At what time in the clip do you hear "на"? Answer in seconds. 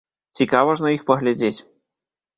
0.87-0.95